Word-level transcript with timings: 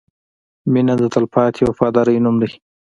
•مینه 0.73 0.93
د 1.01 1.03
تلپاتې 1.13 1.61
وفادارۍ 1.67 2.17
نوم 2.23 2.35
دی. 2.41 2.49